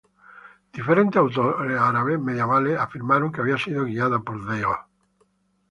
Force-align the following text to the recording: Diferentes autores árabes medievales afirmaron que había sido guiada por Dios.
Diferentes 0.77 1.15
autores 1.19 1.77
árabes 1.79 2.19
medievales 2.19 2.79
afirmaron 2.79 3.31
que 3.31 3.41
había 3.41 3.59
sido 3.59 3.83
guiada 3.85 4.17
por 4.17 4.51
Dios. 4.51 4.77